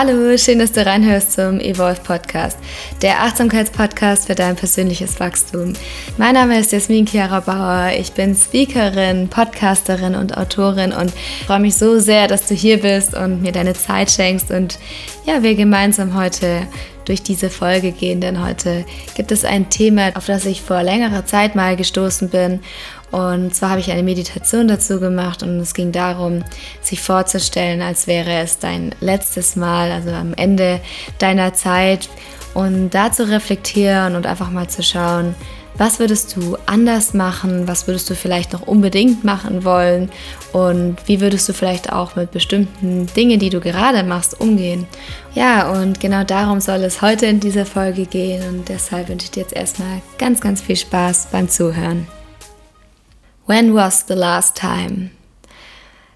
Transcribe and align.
Hallo, 0.00 0.38
schön, 0.38 0.60
dass 0.60 0.70
du 0.70 0.86
reinhörst 0.86 1.32
zum 1.32 1.58
Evolve 1.58 2.00
Podcast, 2.04 2.56
der 3.02 3.20
Achtsamkeitspodcast 3.20 4.28
für 4.28 4.36
dein 4.36 4.54
persönliches 4.54 5.18
Wachstum. 5.18 5.72
Mein 6.18 6.34
Name 6.34 6.60
ist 6.60 6.70
Jasmin 6.70 7.04
Chiara 7.04 7.40
Bauer, 7.40 7.90
ich 7.98 8.12
bin 8.12 8.36
Speakerin, 8.36 9.26
Podcasterin 9.28 10.14
und 10.14 10.36
Autorin 10.36 10.92
und 10.92 11.12
freue 11.48 11.58
mich 11.58 11.74
so 11.74 11.98
sehr, 11.98 12.28
dass 12.28 12.46
du 12.46 12.54
hier 12.54 12.80
bist 12.80 13.12
und 13.16 13.42
mir 13.42 13.50
deine 13.50 13.74
Zeit 13.74 14.08
schenkst. 14.08 14.52
Und 14.52 14.78
ja, 15.26 15.42
wir 15.42 15.56
gemeinsam 15.56 16.14
heute 16.14 16.68
durch 17.04 17.24
diese 17.24 17.50
Folge 17.50 17.90
gehen, 17.90 18.20
denn 18.20 18.46
heute 18.46 18.84
gibt 19.16 19.32
es 19.32 19.44
ein 19.44 19.68
Thema, 19.68 20.12
auf 20.14 20.26
das 20.26 20.44
ich 20.46 20.62
vor 20.62 20.80
längerer 20.80 21.26
Zeit 21.26 21.56
mal 21.56 21.74
gestoßen 21.74 22.28
bin 22.28 22.60
und 23.10 23.54
zwar 23.54 23.70
habe 23.70 23.80
ich 23.80 23.90
eine 23.90 24.02
Meditation 24.02 24.68
dazu 24.68 25.00
gemacht 25.00 25.42
und 25.42 25.58
es 25.60 25.74
ging 25.74 25.92
darum, 25.92 26.44
sich 26.82 27.00
vorzustellen, 27.00 27.80
als 27.80 28.06
wäre 28.06 28.40
es 28.40 28.58
dein 28.58 28.94
letztes 29.00 29.56
Mal, 29.56 29.90
also 29.90 30.10
am 30.10 30.34
Ende 30.34 30.80
deiner 31.18 31.54
Zeit 31.54 32.08
und 32.54 32.90
da 32.90 33.12
zu 33.12 33.28
reflektieren 33.28 34.14
und 34.14 34.26
einfach 34.26 34.50
mal 34.50 34.68
zu 34.68 34.82
schauen, 34.82 35.34
was 35.78 36.00
würdest 36.00 36.36
du 36.36 36.58
anders 36.66 37.14
machen, 37.14 37.68
was 37.68 37.86
würdest 37.86 38.10
du 38.10 38.14
vielleicht 38.14 38.52
noch 38.52 38.62
unbedingt 38.62 39.22
machen 39.24 39.64
wollen 39.64 40.10
und 40.52 40.96
wie 41.06 41.20
würdest 41.20 41.48
du 41.48 41.52
vielleicht 41.52 41.92
auch 41.92 42.16
mit 42.16 42.32
bestimmten 42.32 43.06
Dingen, 43.14 43.38
die 43.38 43.48
du 43.48 43.60
gerade 43.60 44.02
machst, 44.02 44.40
umgehen. 44.40 44.86
Ja, 45.34 45.70
und 45.70 46.00
genau 46.00 46.24
darum 46.24 46.60
soll 46.60 46.82
es 46.82 47.00
heute 47.00 47.26
in 47.26 47.38
dieser 47.38 47.64
Folge 47.64 48.06
gehen 48.06 48.42
und 48.48 48.68
deshalb 48.68 49.08
wünsche 49.08 49.26
ich 49.26 49.30
dir 49.30 49.44
jetzt 49.44 49.54
erstmal 49.54 50.02
ganz, 50.18 50.40
ganz 50.40 50.60
viel 50.60 50.76
Spaß 50.76 51.28
beim 51.30 51.48
Zuhören. 51.48 52.08
When 53.48 53.72
was 53.72 54.04
the 54.06 54.14
last 54.14 54.56
time? 54.56 55.08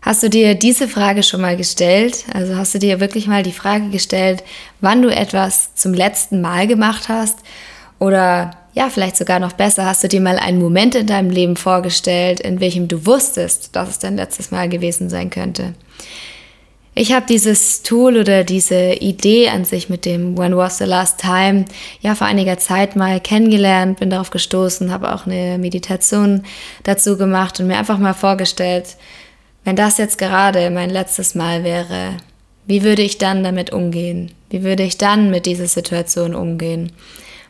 Hast 0.02 0.22
du 0.22 0.28
dir 0.28 0.54
diese 0.54 0.86
Frage 0.86 1.22
schon 1.22 1.40
mal 1.40 1.56
gestellt? 1.56 2.26
Also 2.34 2.56
hast 2.56 2.74
du 2.74 2.78
dir 2.78 3.00
wirklich 3.00 3.26
mal 3.26 3.42
die 3.42 3.52
Frage 3.52 3.88
gestellt, 3.88 4.44
wann 4.82 5.00
du 5.00 5.08
etwas 5.08 5.74
zum 5.74 5.94
letzten 5.94 6.42
Mal 6.42 6.66
gemacht 6.66 7.08
hast? 7.08 7.38
Oder 7.98 8.50
ja, 8.74 8.90
vielleicht 8.90 9.16
sogar 9.16 9.40
noch 9.40 9.54
besser, 9.54 9.86
hast 9.86 10.04
du 10.04 10.08
dir 10.08 10.20
mal 10.20 10.38
einen 10.38 10.60
Moment 10.60 10.94
in 10.94 11.06
deinem 11.06 11.30
Leben 11.30 11.56
vorgestellt, 11.56 12.38
in 12.40 12.60
welchem 12.60 12.86
du 12.86 13.06
wusstest, 13.06 13.74
dass 13.76 13.88
es 13.88 13.98
dein 13.98 14.16
letztes 14.16 14.50
Mal 14.50 14.68
gewesen 14.68 15.08
sein 15.08 15.30
könnte? 15.30 15.72
Ich 16.94 17.12
habe 17.12 17.24
dieses 17.26 17.82
Tool 17.82 18.18
oder 18.18 18.44
diese 18.44 18.92
Idee 18.92 19.48
an 19.48 19.64
sich 19.64 19.88
mit 19.88 20.04
dem 20.04 20.36
When 20.36 20.54
Was 20.58 20.76
the 20.76 20.84
Last 20.84 21.18
Time 21.18 21.64
ja 22.02 22.14
vor 22.14 22.26
einiger 22.26 22.58
Zeit 22.58 22.96
mal 22.96 23.18
kennengelernt, 23.18 23.98
bin 23.98 24.10
darauf 24.10 24.28
gestoßen, 24.28 24.92
habe 24.92 25.14
auch 25.14 25.24
eine 25.24 25.56
Meditation 25.56 26.44
dazu 26.82 27.16
gemacht 27.16 27.58
und 27.58 27.68
mir 27.68 27.78
einfach 27.78 27.96
mal 27.98 28.12
vorgestellt, 28.12 28.96
wenn 29.64 29.74
das 29.74 29.96
jetzt 29.96 30.18
gerade 30.18 30.68
mein 30.68 30.90
letztes 30.90 31.34
Mal 31.34 31.64
wäre, 31.64 32.18
wie 32.66 32.82
würde 32.82 33.00
ich 33.00 33.16
dann 33.16 33.42
damit 33.42 33.72
umgehen? 33.72 34.30
Wie 34.50 34.62
würde 34.62 34.82
ich 34.82 34.98
dann 34.98 35.30
mit 35.30 35.46
dieser 35.46 35.68
Situation 35.68 36.34
umgehen? 36.34 36.92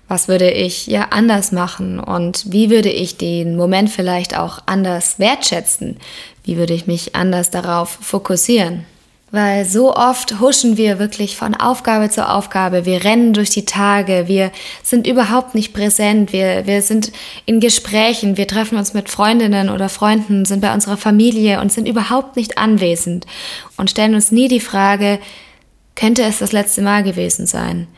Was 0.07 0.29
würde 0.29 0.53
ich 0.53 0.87
ja 0.87 1.09
anders 1.11 1.51
machen 1.51 1.99
und 1.99 2.45
wie 2.53 2.71
würde 2.71 2.91
ich 2.91 3.17
den 3.17 3.57
Moment 3.57 3.91
vielleicht 3.91 4.39
auch 4.39 4.61
anders 4.67 5.19
wertschätzen? 5.19 5.97
Wie 6.45 6.57
würde 6.57 6.75
ich 6.75 6.87
mich 6.87 7.17
anders 7.17 7.51
darauf 7.51 7.99
fokussieren? 8.01 8.85
Weil 9.33 9.65
so 9.65 9.97
oft 9.97 10.41
huschen 10.41 10.77
wir 10.77 10.99
wirklich 10.99 11.39
von 11.39 11.55
Aufgabe 11.55 12.11
zu 12.11 12.29
Aufgabe. 12.29 12.85
Wir 12.85 13.03
rennen 13.03 13.33
durch 13.33 13.49
die 13.49 13.65
Tage. 13.65 14.25
Wir 14.27 14.53
sind 14.83 15.07
überhaupt 15.07 15.55
nicht 15.55 15.73
präsent. 15.73 16.35
Wir, 16.35 16.67
wir 16.67 16.83
sind 16.83 17.13
in 17.47 17.59
Gesprächen. 17.59 18.37
Wir 18.37 18.47
treffen 18.47 18.77
uns 18.77 18.93
mit 18.93 19.09
Freundinnen 19.09 19.71
oder 19.71 19.89
Freunden, 19.89 20.45
sind 20.45 20.61
bei 20.61 20.75
unserer 20.75 20.99
Familie 20.99 21.63
und 21.63 21.73
sind 21.73 21.89
überhaupt 21.89 22.37
nicht 22.37 22.59
anwesend 22.59 23.27
und 23.79 23.89
stellen 23.89 24.15
uns 24.15 24.33
nie 24.33 24.49
die 24.49 24.61
Frage, 24.61 25.19
könnte 25.97 26.23
es 26.25 26.39
das 26.39 26.53
letzte 26.53 26.83
Mal 26.83 27.03
gewesen 27.03 27.47
sein? 27.47 27.89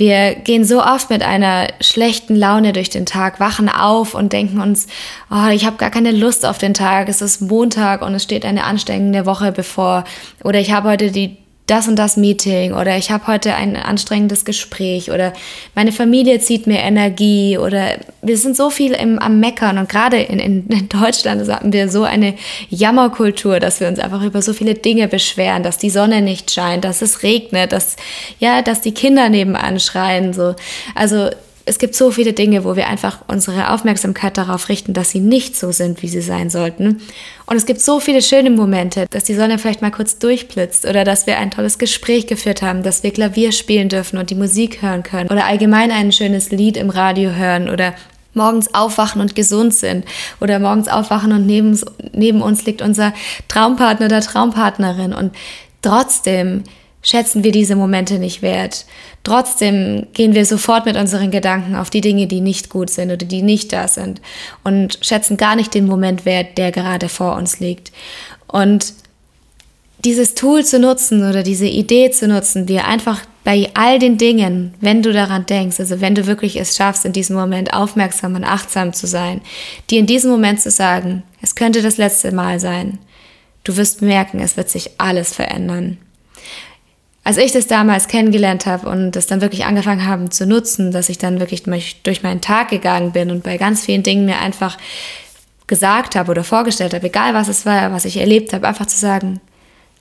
Wir 0.00 0.34
gehen 0.34 0.64
so 0.64 0.82
oft 0.82 1.10
mit 1.10 1.22
einer 1.22 1.66
schlechten 1.82 2.34
Laune 2.34 2.72
durch 2.72 2.88
den 2.88 3.04
Tag, 3.04 3.38
wachen 3.38 3.68
auf 3.68 4.14
und 4.14 4.32
denken 4.32 4.58
uns, 4.58 4.86
oh, 5.30 5.50
ich 5.52 5.66
habe 5.66 5.76
gar 5.76 5.90
keine 5.90 6.10
Lust 6.10 6.46
auf 6.46 6.56
den 6.56 6.72
Tag, 6.72 7.10
es 7.10 7.20
ist 7.20 7.42
Montag 7.42 8.00
und 8.00 8.14
es 8.14 8.22
steht 8.22 8.46
eine 8.46 8.64
anstrengende 8.64 9.26
Woche 9.26 9.52
bevor. 9.52 10.04
Oder 10.42 10.58
ich 10.58 10.72
habe 10.72 10.88
heute 10.88 11.10
die 11.10 11.36
das 11.70 11.86
und 11.86 11.96
das 11.96 12.16
Meeting 12.16 12.72
oder 12.72 12.96
ich 12.96 13.10
habe 13.10 13.26
heute 13.28 13.54
ein 13.54 13.76
anstrengendes 13.76 14.44
Gespräch 14.44 15.10
oder 15.10 15.32
meine 15.74 15.92
Familie 15.92 16.40
zieht 16.40 16.66
mir 16.66 16.80
Energie 16.80 17.58
oder 17.58 17.98
wir 18.22 18.36
sind 18.36 18.56
so 18.56 18.70
viel 18.70 18.92
im, 18.92 19.18
am 19.18 19.38
Meckern 19.38 19.78
und 19.78 19.88
gerade 19.88 20.18
in, 20.18 20.38
in, 20.38 20.88
Deutschland 20.88 21.48
haben 21.48 21.72
wir 21.72 21.88
so 21.88 22.02
eine 22.02 22.34
Jammerkultur, 22.68 23.60
dass 23.60 23.80
wir 23.80 23.88
uns 23.88 24.00
einfach 24.00 24.22
über 24.22 24.42
so 24.42 24.52
viele 24.52 24.74
Dinge 24.74 25.06
beschweren, 25.08 25.62
dass 25.62 25.78
die 25.78 25.90
Sonne 25.90 26.22
nicht 26.22 26.50
scheint, 26.50 26.84
dass 26.84 27.02
es 27.02 27.22
regnet, 27.22 27.72
dass, 27.72 27.96
ja, 28.38 28.62
dass 28.62 28.80
die 28.80 28.92
Kinder 28.92 29.28
nebenan 29.28 29.78
schreien, 29.78 30.32
so. 30.32 30.54
Also, 30.94 31.30
es 31.70 31.78
gibt 31.78 31.94
so 31.94 32.10
viele 32.10 32.32
Dinge, 32.32 32.64
wo 32.64 32.74
wir 32.74 32.88
einfach 32.88 33.20
unsere 33.28 33.70
Aufmerksamkeit 33.72 34.36
darauf 34.36 34.68
richten, 34.68 34.92
dass 34.92 35.10
sie 35.10 35.20
nicht 35.20 35.56
so 35.56 35.70
sind, 35.70 36.02
wie 36.02 36.08
sie 36.08 36.20
sein 36.20 36.50
sollten. 36.50 37.00
Und 37.46 37.56
es 37.56 37.64
gibt 37.64 37.80
so 37.80 38.00
viele 38.00 38.22
schöne 38.22 38.50
Momente, 38.50 39.06
dass 39.08 39.22
die 39.22 39.36
Sonne 39.36 39.56
vielleicht 39.56 39.80
mal 39.80 39.92
kurz 39.92 40.18
durchblitzt 40.18 40.84
oder 40.84 41.04
dass 41.04 41.28
wir 41.28 41.38
ein 41.38 41.52
tolles 41.52 41.78
Gespräch 41.78 42.26
geführt 42.26 42.60
haben, 42.60 42.82
dass 42.82 43.04
wir 43.04 43.12
Klavier 43.12 43.52
spielen 43.52 43.88
dürfen 43.88 44.18
und 44.18 44.30
die 44.30 44.34
Musik 44.34 44.82
hören 44.82 45.04
können 45.04 45.30
oder 45.30 45.44
allgemein 45.44 45.92
ein 45.92 46.10
schönes 46.10 46.50
Lied 46.50 46.76
im 46.76 46.90
Radio 46.90 47.30
hören 47.30 47.70
oder 47.70 47.94
morgens 48.34 48.74
aufwachen 48.74 49.20
und 49.20 49.36
gesund 49.36 49.72
sind 49.72 50.04
oder 50.40 50.58
morgens 50.58 50.88
aufwachen 50.88 51.32
und 51.32 51.46
neben, 51.46 52.42
uns 52.42 52.64
liegt 52.64 52.82
unser 52.82 53.14
Traumpartner 53.46 54.06
oder 54.06 54.20
Traumpartnerin 54.22 55.12
und 55.12 55.36
trotzdem 55.82 56.64
schätzen 57.02 57.44
wir 57.44 57.52
diese 57.52 57.76
Momente 57.76 58.18
nicht 58.18 58.42
wert. 58.42 58.84
Trotzdem 59.24 60.06
gehen 60.12 60.34
wir 60.34 60.44
sofort 60.44 60.86
mit 60.86 60.96
unseren 60.96 61.30
Gedanken 61.30 61.74
auf 61.74 61.90
die 61.90 62.00
Dinge, 62.00 62.26
die 62.26 62.40
nicht 62.40 62.68
gut 62.68 62.90
sind 62.90 63.10
oder 63.10 63.24
die 63.26 63.42
nicht 63.42 63.72
da 63.72 63.88
sind 63.88 64.20
und 64.64 64.98
schätzen 65.02 65.36
gar 65.36 65.56
nicht 65.56 65.74
den 65.74 65.86
Moment 65.86 66.24
wert, 66.24 66.58
der 66.58 66.72
gerade 66.72 67.08
vor 67.08 67.36
uns 67.36 67.60
liegt. 67.60 67.92
Und 68.46 68.94
dieses 70.04 70.34
Tool 70.34 70.64
zu 70.64 70.78
nutzen 70.78 71.28
oder 71.28 71.42
diese 71.42 71.66
Idee 71.66 72.10
zu 72.10 72.26
nutzen, 72.26 72.66
dir 72.66 72.86
einfach 72.86 73.20
bei 73.44 73.70
all 73.74 73.98
den 73.98 74.18
Dingen, 74.18 74.74
wenn 74.80 75.02
du 75.02 75.12
daran 75.12 75.46
denkst, 75.46 75.80
also 75.80 76.00
wenn 76.00 76.14
du 76.14 76.26
wirklich 76.26 76.58
es 76.58 76.76
schaffst, 76.76 77.04
in 77.04 77.12
diesem 77.12 77.36
Moment 77.36 77.72
aufmerksam 77.72 78.34
und 78.34 78.44
achtsam 78.44 78.92
zu 78.92 79.06
sein, 79.06 79.40
dir 79.90 79.98
in 79.98 80.06
diesem 80.06 80.30
Moment 80.30 80.60
zu 80.60 80.70
sagen, 80.70 81.22
es 81.42 81.54
könnte 81.54 81.80
das 81.80 81.96
letzte 81.96 82.32
Mal 82.32 82.60
sein, 82.60 82.98
du 83.64 83.76
wirst 83.76 84.02
merken, 84.02 84.40
es 84.40 84.56
wird 84.56 84.68
sich 84.68 84.90
alles 84.98 85.34
verändern 85.34 85.98
als 87.30 87.36
ich 87.36 87.52
das 87.52 87.68
damals 87.68 88.08
kennengelernt 88.08 88.66
habe 88.66 88.88
und 88.88 89.12
das 89.12 89.28
dann 89.28 89.40
wirklich 89.40 89.64
angefangen 89.64 90.04
habe 90.04 90.30
zu 90.30 90.48
nutzen, 90.48 90.90
dass 90.90 91.08
ich 91.08 91.16
dann 91.16 91.38
wirklich 91.38 91.62
durch 92.02 92.24
meinen 92.24 92.40
Tag 92.40 92.70
gegangen 92.70 93.12
bin 93.12 93.30
und 93.30 93.44
bei 93.44 93.56
ganz 93.56 93.84
vielen 93.84 94.02
Dingen 94.02 94.26
mir 94.26 94.40
einfach 94.40 94.76
gesagt 95.68 96.16
habe 96.16 96.32
oder 96.32 96.42
vorgestellt 96.42 96.92
habe, 96.92 97.06
egal 97.06 97.32
was 97.32 97.46
es 97.46 97.64
war, 97.64 97.92
was 97.92 98.04
ich 98.04 98.16
erlebt 98.16 98.52
habe, 98.52 98.66
einfach 98.66 98.86
zu 98.86 98.98
sagen, 98.98 99.40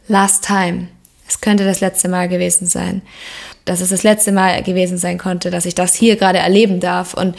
last 0.07 0.43
time. 0.43 0.87
Es 1.27 1.39
könnte 1.39 1.65
das 1.65 1.81
letzte 1.81 2.09
Mal 2.09 2.29
gewesen 2.29 2.65
sein. 2.65 3.03
Dass 3.63 3.79
es 3.79 3.89
das 3.89 4.01
letzte 4.01 4.31
Mal 4.31 4.63
gewesen 4.63 4.97
sein 4.97 5.19
konnte, 5.19 5.51
dass 5.51 5.67
ich 5.67 5.75
das 5.75 5.93
hier 5.93 6.15
gerade 6.15 6.39
erleben 6.39 6.79
darf. 6.79 7.13
Und 7.13 7.35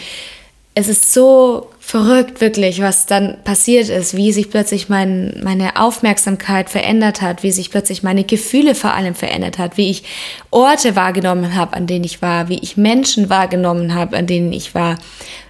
es 0.77 0.87
ist 0.87 1.13
so 1.13 1.69
verrückt, 1.91 2.41
wirklich, 2.41 2.81
was 2.83 3.07
dann 3.07 3.43
passiert 3.43 3.89
ist, 3.89 4.17
wie 4.17 4.33
sich 4.33 4.49
plötzlich 4.49 4.89
mein, 4.89 5.41
meine 5.43 5.75
Aufmerksamkeit 5.75 6.71
verändert 6.71 7.21
hat, 7.21 7.43
wie 7.43 7.51
sich 7.51 7.73
plötzlich 7.73 8.05
meine 8.05 8.23
Gefühle 8.23 8.77
vor 8.77 8.95
allem 8.95 9.17
verändert 9.17 9.59
hat, 9.59 9.77
wie 9.77 9.91
ich 9.91 10.05
Orte 10.51 10.95
wahrgenommen 10.95 11.57
habe, 11.57 11.75
an 11.75 11.89
denen 11.89 12.05
ich 12.05 12.23
war, 12.23 12.49
wie 12.49 12.61
ich 12.61 12.77
Menschen 12.77 13.29
wahrgenommen 13.29 13.93
habe, 13.93 14.17
an 14.17 14.29
denen 14.29 14.53
ich 14.53 14.73
war. 14.73 14.99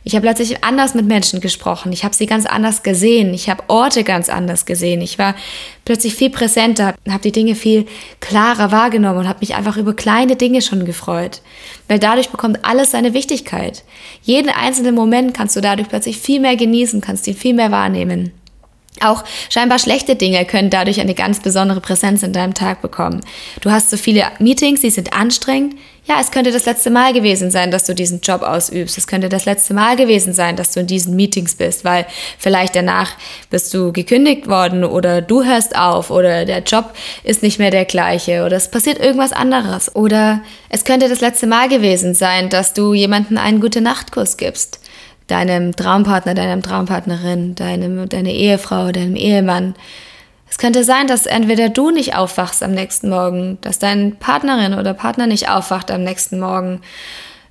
Ich 0.03 0.15
habe 0.15 0.27
plötzlich 0.27 0.65
anders 0.65 0.95
mit 0.95 1.05
Menschen 1.05 1.41
gesprochen, 1.41 1.93
ich 1.93 2.05
habe 2.05 2.15
sie 2.15 2.27
ganz 2.27 2.47
anders 2.47 2.83
gesehen, 2.83 3.35
ich 3.35 3.51
habe 3.51 3.65
Orte 3.69 4.03
ganz 4.03 4.31
anders 4.31 4.65
gesehen, 4.65 5.03
ich 5.03 5.19
war 5.19 5.35
plötzlich 5.85 6.15
viel 6.15 6.31
präsenter, 6.31 6.95
habe 7.09 7.23
die 7.23 7.33
Dinge 7.33 7.55
viel 7.55 7.87
klarer 8.21 8.73
wahrgenommen 8.73 9.19
und 9.19 9.29
habe 9.29 9.41
mich 9.41 9.55
einfach 9.55 9.77
über 9.77 9.95
kleine 9.95 10.37
Dinge 10.37 10.63
schon 10.63 10.87
gefreut, 10.87 11.43
weil 11.87 11.99
dadurch 11.99 12.31
bekommt 12.31 12.65
alles 12.65 12.93
seine 12.93 13.13
Wichtigkeit. 13.13 13.85
Jeden 14.23 14.49
einzelnen 14.49 14.95
Moment 14.95 15.35
kannst 15.35 15.57
du 15.57 15.61
dadurch 15.61 15.89
plötzlich 15.89 16.17
viel 16.17 16.41
mehr 16.41 16.57
genießen, 16.57 17.03
kannst 17.03 17.27
ihn 17.27 17.37
viel 17.37 17.55
mehr 17.55 17.71
wahrnehmen. 17.71 18.33
Auch 19.01 19.25
scheinbar 19.49 19.79
schlechte 19.79 20.17
Dinge 20.17 20.45
können 20.45 20.69
dadurch 20.69 21.01
eine 21.01 21.15
ganz 21.15 21.41
besondere 21.41 21.81
Präsenz 21.81 22.23
in 22.23 22.33
deinem 22.33 22.55
Tag 22.55 22.83
bekommen. 22.83 23.21
Du 23.61 23.71
hast 23.71 23.91
so 23.91 23.97
viele 23.97 24.25
Meetings, 24.41 24.81
die 24.81 24.91
sind 24.91 25.13
anstrengend. 25.15 25.77
Ja, 26.11 26.17
es 26.21 26.33
könnte 26.33 26.51
das 26.51 26.67
letzte 26.67 26.91
Mal 26.91 27.13
gewesen 27.13 27.53
sein, 27.53 27.71
dass 27.71 27.85
du 27.85 27.95
diesen 27.95 28.21
Job 28.21 28.43
ausübst. 28.43 28.99
Es 28.99 29.07
könnte 29.07 29.29
das 29.29 29.45
letzte 29.45 29.75
Mal 29.75 29.95
gewesen 29.95 30.33
sein, 30.33 30.57
dass 30.57 30.73
du 30.73 30.81
in 30.81 30.89
diesen 30.89 31.15
Meetings 31.15 31.55
bist, 31.55 31.85
weil 31.85 32.05
vielleicht 32.37 32.75
danach 32.75 33.13
bist 33.49 33.73
du 33.73 33.93
gekündigt 33.93 34.49
worden 34.49 34.83
oder 34.83 35.23
du 35.23 35.45
hörst 35.45 35.77
auf 35.77 36.11
oder 36.11 36.45
der 36.47 36.65
Job 36.65 36.95
ist 37.23 37.45
nicht 37.45 37.61
mehr 37.61 37.71
der 37.71 37.85
gleiche 37.85 38.45
oder 38.45 38.57
es 38.57 38.69
passiert 38.69 38.99
irgendwas 38.99 39.33
anderes. 39.33 39.95
Oder 39.95 40.43
es 40.69 40.85
könnte 40.85 41.09
das 41.09 41.21
letzte 41.21 41.47
Mal 41.47 41.69
gewesen 41.69 42.13
sein, 42.13 42.49
dass 42.49 42.75
du 42.75 42.93
jemanden 42.93 43.39
einen 43.39 43.61
gute 43.61 43.81
Nachtkuss 43.81 44.37
gibst 44.37 44.81
deinem 45.29 45.77
Traumpartner, 45.77 46.35
deiner 46.35 46.61
Traumpartnerin, 46.61 47.55
deinem, 47.55 48.09
deiner 48.09 48.31
Ehefrau, 48.31 48.91
deinem 48.91 49.15
Ehemann. 49.15 49.77
Es 50.51 50.59
könnte 50.59 50.85
sein, 50.85 51.07
dass 51.07 51.27
entweder 51.27 51.69
du 51.69 51.91
nicht 51.91 52.17
aufwachst 52.17 52.63
am 52.63 52.73
nächsten 52.73 53.09
Morgen, 53.09 53.59
dass 53.61 53.79
deine 53.79 54.11
Partnerin 54.11 54.75
oder 54.75 54.93
Partner 54.93 55.27
nicht 55.27 55.49
aufwacht 55.49 55.91
am 55.91 56.03
nächsten 56.03 56.41
Morgen. 56.41 56.83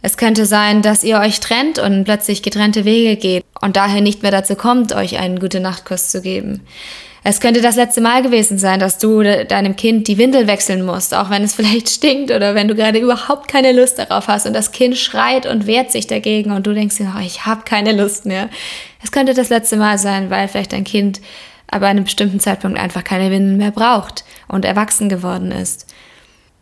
Es 0.01 0.18
könnte 0.18 0.46
sein, 0.46 0.81
dass 0.81 1.04
ihr 1.04 1.18
euch 1.19 1.40
trennt 1.40 1.80
und 1.80 2.04
plötzlich 2.04 2.44
getrennte 2.44 2.86
Wege 2.86 3.16
geht 3.16 3.46
und 3.62 3.78
daher 3.78 4.01
nicht 4.01 4.22
mehr 4.22 4.31
dazu 4.31 4.56
kommt, 4.56 4.94
euch 4.94 5.18
einen 5.18 5.40
gute 5.40 5.62
Nachtkuss 5.62 6.10
zu 6.10 6.22
geben. 6.22 6.62
Es 7.24 7.42
könnte 7.42 7.62
das 7.62 7.75
letzte 7.75 8.00
Mal 8.00 8.22
gewesen 8.22 8.57
sein, 8.57 8.80
dass 8.80 8.98
du 8.98 9.24
deinem 9.24 9.75
Kind 9.75 10.07
die 10.07 10.18
Windel 10.18 10.48
wechseln 10.48 10.86
musst, 10.86 11.13
auch 11.13 11.30
wenn 11.30 11.44
es 11.44 11.54
vielleicht 11.56 11.90
stinkt 11.90 12.31
oder 12.31 12.54
wenn 12.54 12.68
du 12.68 12.75
gerade 12.75 13.00
überhaupt 13.00 13.50
keine 13.50 13.72
Lust 13.72 14.00
darauf 14.00 14.28
hast 14.28 14.45
und 14.45 14.54
das 14.54 14.72
Kind 14.72 14.98
schreit 14.98 15.45
und 15.45 15.68
wehrt 15.68 15.92
sich 15.92 16.07
dagegen 16.07 16.52
und 16.52 16.68
du 16.68 16.74
denkst 16.74 16.98
dir, 16.98 17.13
oh, 17.16 17.22
ich 17.22 17.45
habe 17.45 17.62
keine 17.66 17.94
Lust 17.94 18.25
mehr. 18.25 18.50
Es 19.04 19.12
könnte 19.12 19.34
das 19.34 19.50
letzte 19.50 19.78
Mal 19.78 19.98
sein, 19.98 20.30
weil 20.30 20.48
vielleicht 20.48 20.74
dein 20.74 20.84
Kind 20.84 21.19
aber 21.71 21.86
an 21.86 21.92
einem 21.92 22.04
bestimmten 22.04 22.39
Zeitpunkt 22.39 22.80
einfach 22.80 23.04
keine 23.04 23.31
Windeln 23.31 23.57
mehr 23.57 23.71
braucht 23.71 24.24
und 24.48 24.66
erwachsen 24.66 25.10
geworden 25.10 25.51
ist. 25.51 25.94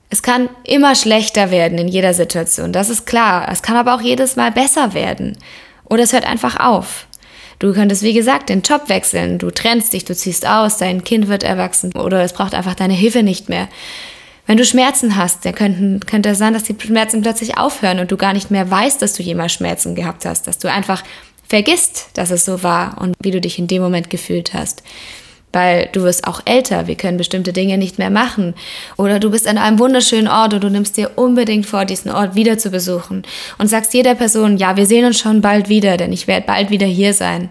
Es 0.09 0.21
kann 0.21 0.49
immer 0.63 0.95
schlechter 0.95 1.51
werden 1.51 1.77
in 1.77 1.87
jeder 1.87 2.13
Situation, 2.13 2.71
das 2.71 2.89
ist 2.89 3.05
klar. 3.05 3.47
Es 3.51 3.61
kann 3.61 3.75
aber 3.75 3.95
auch 3.95 4.01
jedes 4.01 4.35
Mal 4.35 4.51
besser 4.51 4.93
werden. 4.93 5.37
Oder 5.83 6.03
es 6.03 6.13
hört 6.13 6.25
einfach 6.25 6.59
auf. 6.59 7.07
Du 7.59 7.73
könntest, 7.73 8.03
wie 8.03 8.13
gesagt, 8.13 8.49
den 8.49 8.61
Job 8.61 8.87
wechseln. 8.87 9.39
Du 9.39 9.49
trennst 9.49 9.93
dich, 9.93 10.05
du 10.05 10.15
ziehst 10.15 10.47
aus, 10.47 10.77
dein 10.77 11.03
Kind 11.03 11.27
wird 11.27 11.43
erwachsen 11.43 11.91
oder 11.93 12.21
es 12.21 12.33
braucht 12.33 12.53
einfach 12.53 12.75
deine 12.75 12.93
Hilfe 12.93 13.23
nicht 13.23 13.49
mehr. 13.49 13.67
Wenn 14.45 14.57
du 14.57 14.63
Schmerzen 14.63 15.17
hast, 15.17 15.43
dann 15.43 15.55
könnten, 15.55 15.99
könnte 16.05 16.29
es 16.29 16.37
sein, 16.37 16.53
dass 16.53 16.63
die 16.63 16.75
Schmerzen 16.79 17.21
plötzlich 17.21 17.57
aufhören 17.57 17.99
und 17.99 18.11
du 18.11 18.17
gar 18.17 18.31
nicht 18.31 18.49
mehr 18.49 18.69
weißt, 18.69 19.01
dass 19.01 19.13
du 19.13 19.23
jemals 19.23 19.51
Schmerzen 19.53 19.93
gehabt 19.95 20.25
hast, 20.25 20.47
dass 20.47 20.57
du 20.57 20.71
einfach 20.71 21.03
vergisst, 21.47 22.09
dass 22.13 22.31
es 22.31 22.45
so 22.45 22.63
war 22.63 22.97
und 23.01 23.15
wie 23.21 23.31
du 23.31 23.41
dich 23.41 23.59
in 23.59 23.67
dem 23.67 23.81
Moment 23.81 24.09
gefühlt 24.09 24.53
hast. 24.53 24.83
Weil 25.53 25.89
du 25.93 26.03
wirst 26.03 26.27
auch 26.27 26.41
älter, 26.45 26.87
wir 26.87 26.95
können 26.95 27.17
bestimmte 27.17 27.53
Dinge 27.53 27.77
nicht 27.77 27.97
mehr 27.97 28.09
machen. 28.09 28.53
Oder 28.97 29.19
du 29.19 29.31
bist 29.31 29.47
an 29.47 29.57
einem 29.57 29.79
wunderschönen 29.79 30.27
Ort 30.27 30.53
und 30.53 30.63
du 30.63 30.69
nimmst 30.69 30.97
dir 30.97 31.11
unbedingt 31.15 31.65
vor, 31.65 31.85
diesen 31.85 32.11
Ort 32.11 32.35
wieder 32.35 32.57
zu 32.57 32.69
besuchen 32.69 33.23
und 33.57 33.67
sagst 33.67 33.93
jeder 33.93 34.13
Person, 34.13 34.57
ja, 34.57 34.75
wir 34.75 34.85
sehen 34.85 35.05
uns 35.05 35.19
schon 35.19 35.41
bald 35.41 35.69
wieder, 35.69 35.95
denn 35.97 36.11
ich 36.11 36.27
werde 36.27 36.45
bald 36.45 36.69
wieder 36.69 36.85
hier 36.85 37.13
sein. 37.13 37.49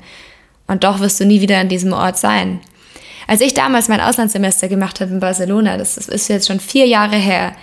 Und 0.67 0.85
doch 0.85 1.01
wirst 1.01 1.19
du 1.21 1.25
nie 1.25 1.41
wieder 1.41 1.59
an 1.59 1.69
diesem 1.69 1.93
Ort 1.93 2.19
sein. 2.19 2.61
Als 3.27 3.41
ich 3.41 3.55
damals 3.55 3.89
mein 3.89 4.01
Auslandssemester 4.01 4.69
gemacht 4.69 5.01
habe 5.01 5.13
in 5.13 5.21
Barcelona, 5.21 5.79
das 5.79 5.97
ist 5.97 6.29
jetzt 6.29 6.47
schon 6.47 6.61
vier 6.61 6.87
Jahre 6.87 7.17
her, 7.17 7.57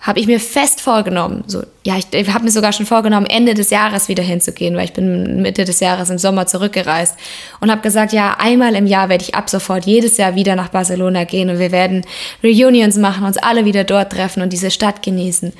habe 0.00 0.20
ich 0.20 0.28
mir 0.28 0.38
fest 0.38 0.80
vorgenommen, 0.80 1.42
so, 1.48 1.62
ja, 1.84 1.96
ich, 1.96 2.06
ich 2.12 2.32
habe 2.32 2.44
mir 2.44 2.52
sogar 2.52 2.72
schon 2.72 2.86
vorgenommen, 2.86 3.26
Ende 3.26 3.54
des 3.54 3.70
Jahres 3.70 4.08
wieder 4.08 4.22
hinzugehen, 4.22 4.76
weil 4.76 4.84
ich 4.84 4.92
bin 4.92 5.42
Mitte 5.42 5.64
des 5.64 5.80
Jahres 5.80 6.08
im 6.08 6.18
Sommer 6.18 6.46
zurückgereist 6.46 7.16
und 7.60 7.70
habe 7.70 7.80
gesagt, 7.80 8.12
ja, 8.12 8.36
einmal 8.38 8.76
im 8.76 8.86
Jahr 8.86 9.08
werde 9.08 9.24
ich 9.24 9.34
ab 9.34 9.50
sofort 9.50 9.86
jedes 9.86 10.16
Jahr 10.16 10.36
wieder 10.36 10.54
nach 10.54 10.68
Barcelona 10.68 11.24
gehen 11.24 11.50
und 11.50 11.58
wir 11.58 11.72
werden 11.72 12.04
Reunions 12.44 12.96
machen, 12.96 13.24
uns 13.24 13.38
alle 13.38 13.64
wieder 13.64 13.82
dort 13.82 14.12
treffen 14.12 14.42
und 14.42 14.52
diese 14.52 14.70
Stadt 14.70 15.02
genießen. 15.02 15.52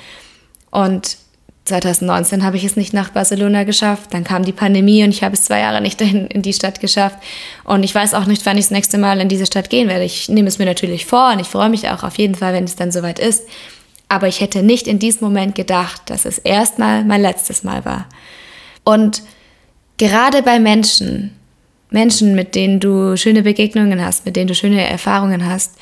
Und 0.70 1.16
2019 1.68 2.44
habe 2.44 2.56
ich 2.56 2.64
es 2.64 2.76
nicht 2.76 2.94
nach 2.94 3.10
Barcelona 3.10 3.64
geschafft. 3.64 4.14
Dann 4.14 4.24
kam 4.24 4.44
die 4.44 4.52
Pandemie 4.52 5.04
und 5.04 5.10
ich 5.10 5.22
habe 5.22 5.34
es 5.34 5.44
zwei 5.44 5.60
Jahre 5.60 5.80
nicht 5.80 6.00
in, 6.00 6.26
in 6.28 6.42
die 6.42 6.52
Stadt 6.52 6.80
geschafft. 6.80 7.18
Und 7.64 7.82
ich 7.82 7.94
weiß 7.94 8.14
auch 8.14 8.24
nicht, 8.24 8.44
wann 8.46 8.56
ich 8.56 8.66
das 8.66 8.70
nächste 8.70 8.98
Mal 8.98 9.20
in 9.20 9.28
diese 9.28 9.46
Stadt 9.46 9.68
gehen 9.68 9.88
werde. 9.88 10.04
Ich 10.04 10.28
nehme 10.28 10.48
es 10.48 10.58
mir 10.58 10.64
natürlich 10.64 11.06
vor 11.06 11.32
und 11.32 11.40
ich 11.40 11.46
freue 11.46 11.68
mich 11.68 11.88
auch 11.88 12.02
auf 12.02 12.18
jeden 12.18 12.34
Fall, 12.34 12.54
wenn 12.54 12.64
es 12.64 12.76
dann 12.76 12.90
soweit 12.90 13.18
ist. 13.18 13.44
Aber 14.08 14.26
ich 14.28 14.40
hätte 14.40 14.62
nicht 14.62 14.86
in 14.86 14.98
diesem 14.98 15.26
Moment 15.26 15.54
gedacht, 15.54 16.02
dass 16.06 16.24
es 16.24 16.38
erstmal 16.38 17.04
mein 17.04 17.20
letztes 17.20 17.62
Mal 17.62 17.84
war. 17.84 18.06
Und 18.84 19.22
gerade 19.98 20.42
bei 20.42 20.58
Menschen, 20.58 21.36
Menschen, 21.90 22.34
mit 22.34 22.54
denen 22.54 22.80
du 22.80 23.16
schöne 23.16 23.42
Begegnungen 23.42 24.02
hast, 24.04 24.24
mit 24.24 24.36
denen 24.36 24.48
du 24.48 24.54
schöne 24.54 24.86
Erfahrungen 24.86 25.46
hast, 25.46 25.74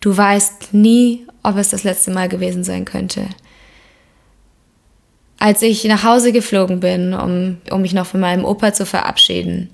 du 0.00 0.16
weißt 0.16 0.72
nie, 0.72 1.26
ob 1.42 1.56
es 1.56 1.70
das 1.70 1.84
letzte 1.84 2.10
Mal 2.10 2.28
gewesen 2.28 2.64
sein 2.64 2.84
könnte. 2.84 3.26
Als 5.38 5.60
ich 5.60 5.84
nach 5.84 6.04
Hause 6.04 6.32
geflogen 6.32 6.80
bin, 6.80 7.12
um, 7.12 7.58
um 7.70 7.82
mich 7.82 7.92
noch 7.92 8.06
von 8.06 8.20
meinem 8.20 8.46
Opa 8.46 8.72
zu 8.72 8.86
verabschieden, 8.86 9.68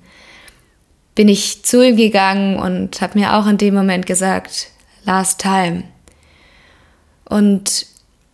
bin 1.15 1.27
ich 1.27 1.63
zu 1.63 1.85
ihm 1.85 1.97
gegangen 1.97 2.57
und 2.57 3.01
habe 3.01 3.19
mir 3.19 3.35
auch 3.35 3.47
in 3.47 3.57
dem 3.57 3.73
Moment 3.73 4.05
gesagt, 4.05 4.67
last 5.03 5.39
time. 5.39 5.83
Und 7.25 7.85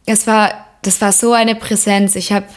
es 0.08 0.26
war, 0.26 0.66
das 0.82 1.00
war 1.02 1.12
so 1.12 1.34
eine 1.34 1.54
Präsenz. 1.54 2.16
Ich 2.16 2.32
habe 2.32 2.48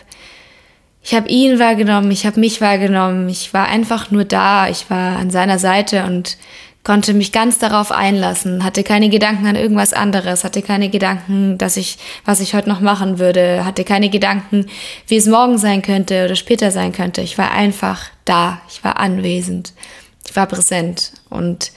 ich 1.02 1.14
hab 1.14 1.28
ihn 1.28 1.58
wahrgenommen, 1.58 2.10
ich 2.10 2.26
habe 2.26 2.40
mich 2.40 2.60
wahrgenommen. 2.60 3.28
Ich 3.28 3.52
war 3.52 3.66
einfach 3.66 4.10
nur 4.10 4.24
da. 4.24 4.68
Ich 4.68 4.88
war 4.88 5.18
an 5.18 5.30
seiner 5.30 5.58
Seite 5.58 6.04
und 6.04 6.36
konnte 6.82 7.12
mich 7.12 7.32
ganz 7.32 7.58
darauf 7.58 7.92
einlassen, 7.92 8.64
hatte 8.64 8.82
keine 8.84 9.10
Gedanken 9.10 9.46
an 9.46 9.56
irgendwas 9.56 9.92
anderes, 9.92 10.44
hatte 10.44 10.62
keine 10.62 10.88
Gedanken, 10.88 11.58
dass 11.58 11.76
ich, 11.76 11.98
was 12.24 12.40
ich 12.40 12.54
heute 12.54 12.70
noch 12.70 12.80
machen 12.80 13.18
würde, 13.18 13.66
hatte 13.66 13.84
keine 13.84 14.08
Gedanken, 14.08 14.66
wie 15.06 15.16
es 15.16 15.26
morgen 15.26 15.58
sein 15.58 15.82
könnte 15.82 16.24
oder 16.24 16.36
später 16.36 16.70
sein 16.70 16.92
könnte. 16.92 17.20
Ich 17.20 17.36
war 17.36 17.50
einfach 17.50 18.06
da, 18.24 18.62
ich 18.70 18.82
war 18.82 18.98
anwesend, 18.98 19.74
ich 20.26 20.34
war 20.34 20.46
präsent 20.46 21.12
und 21.28 21.72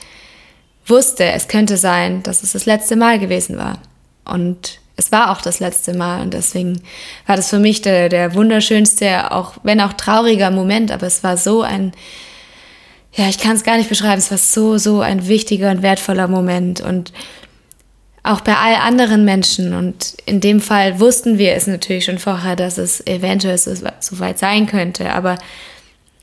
wusste, 0.86 1.24
es 1.24 1.48
könnte 1.48 1.76
sein, 1.76 2.22
dass 2.22 2.42
es 2.42 2.52
das 2.52 2.64
letzte 2.64 2.96
Mal 2.96 3.18
gewesen 3.18 3.58
war. 3.58 3.78
Und 4.24 4.80
es 4.96 5.10
war 5.10 5.30
auch 5.30 5.40
das 5.40 5.60
letzte 5.60 5.94
Mal 5.94 6.22
und 6.22 6.34
deswegen 6.34 6.80
war 7.26 7.36
das 7.36 7.50
für 7.50 7.58
mich 7.58 7.82
der, 7.82 8.08
der 8.08 8.34
wunderschönste, 8.34 9.32
auch 9.32 9.54
wenn 9.62 9.80
auch 9.80 9.92
trauriger 9.94 10.50
Moment, 10.50 10.92
aber 10.92 11.06
es 11.06 11.24
war 11.24 11.36
so 11.36 11.62
ein, 11.62 11.92
ja, 13.12 13.28
ich 13.28 13.38
kann 13.38 13.56
es 13.56 13.64
gar 13.64 13.76
nicht 13.76 13.88
beschreiben, 13.88 14.18
es 14.18 14.30
war 14.30 14.38
so, 14.38 14.78
so 14.78 15.00
ein 15.00 15.26
wichtiger 15.26 15.70
und 15.70 15.82
wertvoller 15.82 16.28
Moment 16.28 16.80
und 16.80 17.12
auch 18.22 18.40
bei 18.40 18.56
all 18.56 18.76
anderen 18.76 19.24
Menschen 19.24 19.74
und 19.74 20.16
in 20.26 20.40
dem 20.40 20.60
Fall 20.60 21.00
wussten 21.00 21.38
wir 21.38 21.54
es 21.54 21.66
natürlich 21.66 22.06
schon 22.06 22.18
vorher, 22.18 22.56
dass 22.56 22.78
es 22.78 23.06
eventuell 23.06 23.58
so, 23.58 23.72
weit 24.12 24.38
sein 24.38 24.66
könnte, 24.66 25.12
aber 25.12 25.36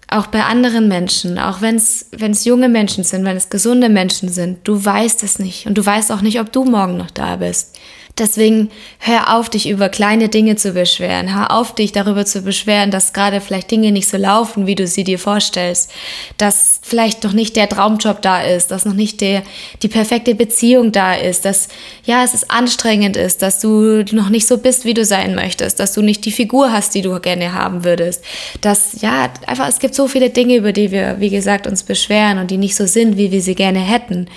auch 0.07 0.27
bei 0.27 0.43
anderen 0.43 0.87
Menschen, 0.87 1.37
auch 1.39 1.61
wenn 1.61 1.75
es 1.75 2.45
junge 2.45 2.69
Menschen 2.69 3.03
sind, 3.03 3.23
wenn 3.23 3.37
es 3.37 3.49
gesunde 3.49 3.87
Menschen 3.87 4.29
sind, 4.29 4.67
du 4.67 4.83
weißt 4.83 5.23
es 5.23 5.39
nicht 5.39 5.67
und 5.67 5.77
du 5.77 5.85
weißt 5.85 6.11
auch 6.11 6.21
nicht, 6.21 6.39
ob 6.39 6.51
du 6.51 6.65
morgen 6.65 6.97
noch 6.97 7.11
da 7.11 7.35
bist. 7.37 7.77
Deswegen 8.21 8.69
hör 8.99 9.35
auf, 9.35 9.49
dich 9.49 9.67
über 9.67 9.89
kleine 9.89 10.29
Dinge 10.29 10.55
zu 10.55 10.73
beschweren. 10.73 11.35
Hör 11.35 11.49
auf, 11.49 11.73
dich 11.73 11.91
darüber 11.91 12.23
zu 12.23 12.43
beschweren, 12.43 12.91
dass 12.91 13.13
gerade 13.13 13.41
vielleicht 13.41 13.71
Dinge 13.71 13.91
nicht 13.91 14.07
so 14.07 14.15
laufen, 14.15 14.67
wie 14.67 14.75
du 14.75 14.85
sie 14.85 15.03
dir 15.03 15.17
vorstellst. 15.17 15.89
Dass 16.37 16.79
vielleicht 16.83 17.23
noch 17.23 17.33
nicht 17.33 17.55
der 17.55 17.67
Traumjob 17.67 18.21
da 18.21 18.43
ist, 18.43 18.69
dass 18.69 18.85
noch 18.85 18.93
nicht 18.93 19.21
der, 19.21 19.41
die 19.81 19.87
perfekte 19.87 20.35
Beziehung 20.35 20.91
da 20.91 21.15
ist, 21.15 21.45
dass, 21.45 21.67
ja, 22.05 22.23
es 22.23 22.35
ist 22.35 22.51
anstrengend 22.51 23.17
ist, 23.17 23.41
dass 23.41 23.59
du 23.59 24.03
noch 24.11 24.29
nicht 24.29 24.45
so 24.45 24.59
bist, 24.59 24.85
wie 24.85 24.93
du 24.93 25.03
sein 25.03 25.33
möchtest, 25.33 25.79
dass 25.79 25.93
du 25.93 26.03
nicht 26.03 26.23
die 26.23 26.31
Figur 26.31 26.71
hast, 26.71 26.93
die 26.93 27.01
du 27.01 27.19
gerne 27.19 27.55
haben 27.55 27.83
würdest. 27.83 28.23
Dass, 28.61 29.01
ja, 29.01 29.31
einfach, 29.47 29.67
es 29.67 29.79
gibt 29.79 29.95
so 29.95 30.07
viele 30.07 30.29
Dinge, 30.29 30.57
über 30.57 30.73
die 30.73 30.91
wir, 30.91 31.15
wie 31.19 31.31
gesagt, 31.31 31.65
uns 31.65 31.81
beschweren 31.81 32.37
und 32.37 32.51
die 32.51 32.57
nicht 32.57 32.75
so 32.75 32.85
sind, 32.85 33.17
wie 33.17 33.31
wir 33.31 33.41
sie 33.41 33.55
gerne 33.55 33.79
hätten. 33.79 34.27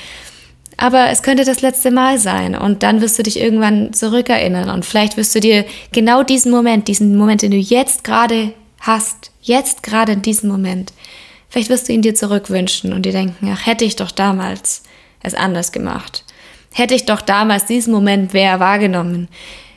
Aber 0.77 1.11
es 1.11 1.23
könnte 1.23 1.45
das 1.45 1.63
letzte 1.63 1.91
Mal 1.91 2.19
sein 2.19 2.57
und 2.57 2.83
dann 2.83 3.01
wirst 3.01 3.19
du 3.19 3.23
dich 3.23 3.39
irgendwann 3.39 3.93
zurückerinnern 3.93 4.71
und 4.71 4.85
vielleicht 4.85 5.17
wirst 5.17 5.35
du 5.35 5.41
dir 5.41 5.65
genau 5.93 6.23
diesen 6.23 6.51
Moment, 6.51 6.89
diesen 6.89 7.17
Moment, 7.17 7.43
den 7.43 7.53
du 7.53 7.57
jetzt 7.57 8.05
gerade 8.05 8.53
hast, 8.81 9.31
jetzt 9.41 9.83
gerade 9.83 10.13
in 10.13 10.23
diesem 10.23 10.51
Moment, 10.51 10.93
vielleicht 11.49 11.71
wirst 11.71 11.89
du 11.89 11.93
ihn 11.93 12.03
dir 12.03 12.15
zurückwünschen 12.15 12.93
und 12.93 13.07
dir 13.07 13.13
denken, 13.13 13.51
ach, 13.53 13.67
hätte 13.67 13.85
ich 13.85 13.97
doch 13.97 14.11
damals 14.11 14.83
es 15.23 15.35
anders 15.35 15.73
gemacht. 15.73 16.25
Hätte 16.73 16.95
ich 16.95 17.07
doch 17.07 17.21
damals 17.21 17.67
diesen 17.67 17.93
Moment 17.93 18.33
mehr 18.33 18.59
wahrgenommen. 18.59 19.29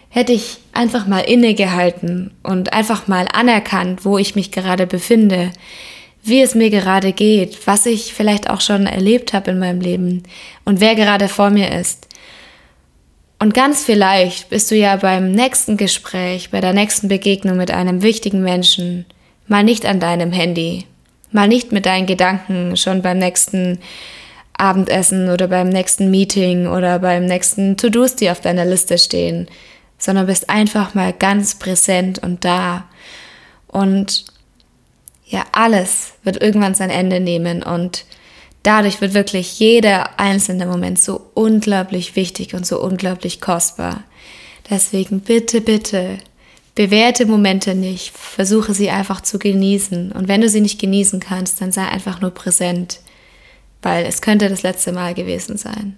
Hätte 0.10 0.34
ich 0.34 0.58
einfach 0.74 1.06
mal 1.06 1.20
innegehalten 1.20 2.32
und 2.44 2.74
einfach 2.74 3.08
mal 3.08 3.28
anerkannt, 3.32 4.04
wo 4.04 4.18
ich 4.18 4.36
mich 4.36 4.52
gerade 4.52 4.88
befinde 4.88 5.52
wie 6.24 6.42
es 6.42 6.56
mir 6.56 6.70
gerade 6.70 7.14
geht, 7.14 7.66
was 7.68 7.86
ich 7.86 8.14
vielleicht 8.14 8.50
auch 8.50 8.62
schon 8.62 8.86
erlebt 8.86 9.34
habe 9.34 9.52
in 9.52 9.60
meinem 9.60 9.82
Leben 9.82 10.24
und 10.66 10.80
wer 10.80 10.96
gerade 10.96 11.28
vor 11.28 11.50
mir 11.50 11.72
ist. 11.72 12.08
Und 13.40 13.54
ganz 13.54 13.84
vielleicht 13.84 14.50
bist 14.50 14.72
du 14.72 14.76
ja 14.76 14.96
beim 14.96 15.32
nächsten 15.32 15.78
Gespräch, 15.78 16.50
bei 16.50 16.60
der 16.60 16.74
nächsten 16.74 17.08
Begegnung 17.08 17.58
mit 17.58 17.72
einem 17.72 18.02
wichtigen 18.02 18.42
Menschen 18.42 19.06
mal 19.48 19.64
nicht 19.64 19.86
an 19.86 20.00
deinem 20.00 20.32
Handy, 20.32 20.86
mal 21.32 21.48
nicht 21.48 21.72
mit 21.72 21.86
deinen 21.86 22.08
Gedanken 22.08 22.76
schon 22.78 23.02
beim 23.02 23.20
nächsten 23.20 23.80
Abendessen 24.58 25.30
oder 25.30 25.48
beim 25.48 25.70
nächsten 25.70 26.10
Meeting 26.10 26.68
oder 26.68 27.00
beim 27.00 27.26
nächsten 27.26 27.78
To-Dos, 27.78 28.16
die 28.16 28.32
auf 28.32 28.42
deiner 28.42 28.66
Liste 28.66 28.98
stehen, 28.98 29.48
sondern 30.00 30.26
bist 30.26 30.50
einfach 30.50 30.96
mal 30.96 31.14
ganz 31.14 31.56
präsent 31.56 32.20
und 32.20 32.44
da. 32.44 32.86
Und 33.68 34.26
ja, 35.28 35.46
alles 35.52 36.14
wird 36.24 36.42
irgendwann 36.42 36.76
sein 36.76 36.90
Ende 36.90 37.20
nehmen 37.20 37.62
und 37.62 38.06
dadurch 38.64 39.02
wird 39.02 39.14
wirklich 39.14 39.60
jeder 39.60 40.20
einzelne 40.20 40.66
Moment 40.66 41.00
so 41.00 41.30
unglaublich 41.34 42.16
wichtig 42.16 42.54
und 42.54 42.66
so 42.66 42.82
unglaublich 42.82 43.42
kostbar. 43.42 44.04
Deswegen 44.70 45.22
bitte, 45.22 45.62
bitte, 45.62 46.18
bewerte 46.76 47.26
Momente 47.26 47.76
nicht, 47.76 48.18
versuche 48.18 48.74
sie 48.74 48.90
einfach 48.90 49.22
zu 49.22 49.40
genießen 49.40 50.12
und 50.12 50.28
wenn 50.28 50.42
du 50.42 50.50
sie 50.50 50.62
nicht 50.62 50.80
genießen 50.80 51.20
kannst, 51.20 51.62
dann 51.62 51.72
sei 51.72 51.86
einfach 51.88 52.22
nur 52.22 52.32
präsent, 52.32 53.00
weil 53.82 54.06
es 54.06 54.22
könnte 54.22 54.50
das 54.50 54.64
letzte 54.64 54.92
Mal 54.92 55.14
gewesen 55.14 55.58
sein. 55.58 55.98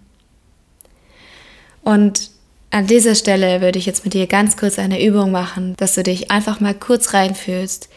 Und 1.83 2.31
an 2.71 2.85
dieser 2.85 3.15
Stelle 3.15 3.61
würde 3.61 3.79
ich 3.79 3.85
jetzt 3.85 4.05
mit 4.05 4.13
dir 4.13 4.27
ganz 4.27 4.57
kurz 4.57 4.77
eine 4.77 5.03
Übung 5.03 5.31
machen, 5.31 5.75
dass 5.77 5.95
du 5.95 6.03
dich 6.03 6.29
einfach 6.29 6.59
mal 6.59 6.75
kurz 6.75 7.13
reinfühlst. 7.13 7.89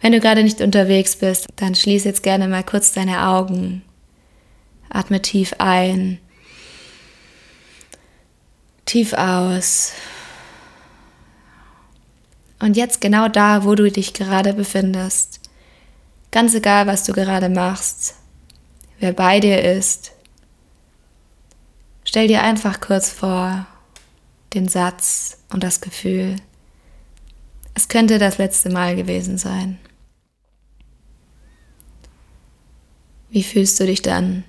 Wenn 0.00 0.12
du 0.12 0.20
gerade 0.20 0.42
nicht 0.42 0.60
unterwegs 0.60 1.16
bist, 1.16 1.46
dann 1.56 1.74
schließ 1.74 2.04
jetzt 2.04 2.22
gerne 2.22 2.48
mal 2.48 2.64
kurz 2.64 2.92
deine 2.92 3.26
Augen. 3.26 3.82
Atme 4.88 5.20
tief 5.20 5.54
ein, 5.58 6.18
tief 8.86 9.12
aus. 9.12 9.92
Und 12.58 12.76
jetzt 12.76 13.00
genau 13.00 13.28
da, 13.28 13.64
wo 13.64 13.74
du 13.74 13.90
dich 13.90 14.14
gerade 14.14 14.52
befindest. 14.54 15.40
Ganz 16.30 16.54
egal, 16.54 16.86
was 16.86 17.04
du 17.04 17.12
gerade 17.12 17.48
machst, 17.48 18.14
wer 18.98 19.12
bei 19.12 19.40
dir 19.40 19.62
ist. 19.62 20.12
Stell 22.04 22.28
dir 22.28 22.42
einfach 22.42 22.80
kurz 22.80 23.10
vor, 23.10 23.66
den 24.54 24.68
Satz 24.68 25.38
und 25.52 25.62
das 25.62 25.80
Gefühl. 25.80 26.36
Es 27.74 27.88
könnte 27.88 28.18
das 28.18 28.38
letzte 28.38 28.70
Mal 28.70 28.96
gewesen 28.96 29.38
sein. 29.38 29.78
Wie 33.30 33.42
fühlst 33.42 33.78
du 33.80 33.86
dich 33.86 34.02
dann 34.02 34.44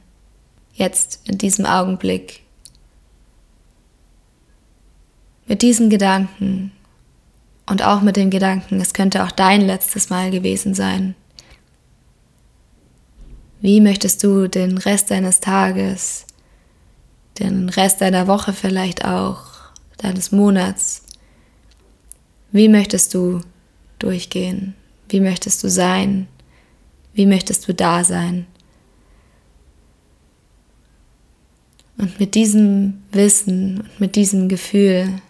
jetzt 0.74 1.22
in 1.26 1.38
diesem 1.38 1.66
Augenblick? 1.66 2.42
Mit 5.48 5.62
diesem 5.62 5.90
Gedanken 5.90 6.72
und 7.66 7.84
auch 7.84 8.02
mit 8.02 8.16
dem 8.16 8.30
Gedanken, 8.30 8.80
es 8.82 8.94
könnte 8.94 9.24
auch 9.24 9.32
dein 9.32 9.62
letztes 9.62 10.10
Mal 10.10 10.32
gewesen 10.32 10.74
sein. 10.74 11.16
Wie 13.60 13.82
möchtest 13.82 14.24
du 14.24 14.48
den 14.48 14.78
Rest 14.78 15.12
deines 15.12 15.40
Tages, 15.40 16.26
den 17.40 17.70
Rest 17.70 18.02
deiner 18.02 18.28
Woche 18.28 18.54
vielleicht 18.54 19.06
auch, 19.06 19.52
deines 19.98 20.32
Monats. 20.32 21.04
Wie 22.52 22.68
möchtest 22.68 23.14
du 23.14 23.42
durchgehen? 24.00 24.76
Wie 25.10 25.20
möchtest 25.20 25.64
du 25.64 25.70
sein? 25.70 26.28
Wie 27.14 27.26
möchtest 27.26 27.68
du 27.68 27.74
da 27.74 28.04
sein? 28.04 28.48
Und 32.02 32.20
mit 32.20 32.34
diesem 32.34 33.04
Wissen 33.12 33.82
und 33.82 34.00
mit 34.00 34.16
diesem 34.16 34.50
Gefühl 34.50 35.22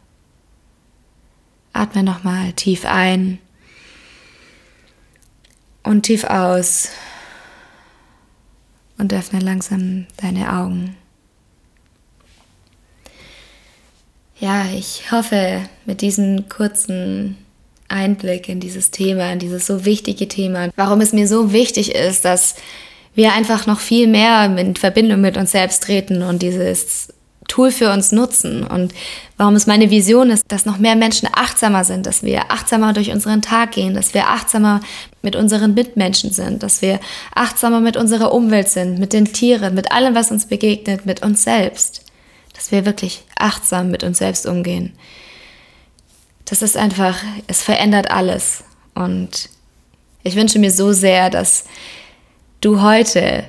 atme 1.74 2.02
nochmal 2.02 2.54
tief 2.54 2.86
ein 2.86 3.40
und 5.84 6.04
tief 6.04 6.24
aus 6.24 6.88
und 8.98 9.12
öffne 9.14 9.42
langsam 9.42 10.08
deine 10.16 10.54
Augen. 10.54 10.96
Ja, 14.40 14.66
ich 14.74 15.12
hoffe, 15.12 15.64
mit 15.86 16.00
diesem 16.00 16.48
kurzen 16.48 17.36
Einblick 17.90 18.48
in 18.48 18.62
dieses 18.62 18.92
Thema, 18.92 19.34
in 19.34 19.40
dieses 19.40 19.68
so 19.68 19.84
wichtige 19.84 20.30
Thema, 20.30 20.70
warum 20.78 21.02
es 21.02 21.12
mir 21.12 21.28
so 21.28 21.52
wichtig 21.52 21.94
ist, 21.94 22.24
dass 22.24 22.56
wir 23.14 23.34
einfach 23.34 23.68
noch 23.68 23.80
viel 23.80 24.08
mehr 24.08 24.46
in 24.58 24.76
Verbindung 24.76 25.22
mit 25.22 25.38
uns 25.38 25.52
selbst 25.52 25.84
treten 25.84 26.22
und 26.24 26.42
dieses 26.42 27.14
Tool 27.48 27.72
für 27.72 27.92
uns 27.92 28.14
nutzen 28.14 28.64
und 28.64 28.94
warum 29.36 29.56
es 29.56 29.68
meine 29.68 29.90
Vision 29.90 30.30
ist, 30.30 30.46
dass 30.48 30.66
noch 30.66 30.78
mehr 30.78 30.96
Menschen 30.96 31.28
achtsamer 31.34 31.84
sind, 31.84 32.06
dass 32.06 32.24
wir 32.24 32.50
achtsamer 32.50 32.94
durch 32.94 33.12
unseren 33.12 33.42
Tag 33.42 33.72
gehen, 33.72 33.94
dass 33.94 34.14
wir 34.14 34.30
achtsamer 34.30 34.80
mit 35.22 35.36
unseren 35.36 35.74
Mitmenschen 35.74 36.32
sind, 36.32 36.64
dass 36.64 36.82
wir 36.82 37.00
achtsamer 37.36 37.82
mit 37.82 37.98
unserer 37.98 38.32
Umwelt 38.32 38.70
sind, 38.70 39.00
mit 39.00 39.12
den 39.12 39.26
Tieren, 39.34 39.74
mit 39.74 39.92
allem, 39.92 40.16
was 40.16 40.32
uns 40.32 40.46
begegnet, 40.46 41.06
mit 41.06 41.24
uns 41.24 41.44
selbst 41.44 42.06
dass 42.62 42.72
wir 42.72 42.86
wirklich 42.86 43.24
achtsam 43.36 43.90
mit 43.90 44.04
uns 44.04 44.20
selbst 44.20 44.46
umgehen. 44.46 44.94
Das 46.46 46.62
ist 46.62 46.78
einfach, 46.78 47.18
es 47.48 47.64
verändert 47.64 48.12
alles. 48.12 48.64
Und 48.94 49.50
ich 50.22 50.36
wünsche 50.36 50.60
mir 50.60 50.70
so 50.70 50.94
sehr, 50.94 51.32
dass 51.32 51.66
du 52.62 52.82
heute 52.82 53.44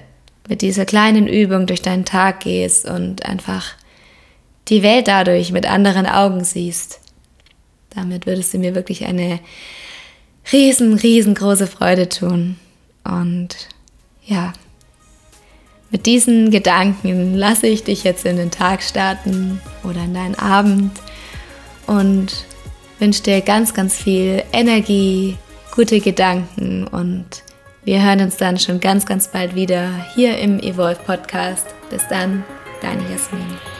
mit 0.49 0.62
dieser 0.62 0.85
kleinen 0.85 1.28
Übung 1.28 1.66
durch 1.66 1.83
deinen 1.83 2.04
Tag 2.04 2.40
gehst 2.40 2.88
und 2.88 3.25
einfach 3.26 3.75
die 4.69 4.83
Welt 4.83 5.09
dadurch 5.09 5.52
mit 5.52 5.66
anderen 5.66 6.07
Augen 6.07 6.45
siehst. 6.45 7.00
Damit 7.95 8.26
würdest 8.26 8.52
du 8.54 8.59
mir 8.59 8.75
wirklich 8.75 9.04
eine 9.04 9.38
riesen, 10.50 10.95
riesengroße 10.95 11.66
Freude 11.66 12.09
tun. 12.09 12.57
Und 13.04 13.69
ja, 14.25 14.52
mit 15.90 16.07
diesen 16.07 16.50
Gedanken 16.50 17.35
lasse 17.35 17.66
ich 17.66 17.85
dich 17.85 18.02
jetzt 18.02 18.25
in 18.25 18.37
den 18.37 18.50
Tag 18.50 18.83
starten 18.83 19.61
oder 19.85 20.02
in 20.04 20.14
deinen 20.14 20.35
Abend 20.37 20.92
und 21.87 22.47
wünsche 22.99 23.23
dir 23.23 23.40
ganz, 23.42 23.75
ganz 23.75 23.97
viel 23.99 24.42
Energie, 24.52 25.37
gute 25.75 26.00
Gedanken 26.00 26.87
und 26.87 27.42
wir 27.84 28.02
hören 28.02 28.20
uns 28.20 28.36
dann 28.36 28.58
schon 28.58 28.80
ganz, 28.80 29.06
ganz 29.06 29.28
bald 29.28 29.54
wieder 29.54 29.88
hier 30.14 30.38
im 30.38 30.60
Evolve 30.60 31.00
Podcast. 31.04 31.66
Bis 31.90 32.06
dann, 32.08 32.44
deine 32.80 33.02
Jasmin. 33.10 33.72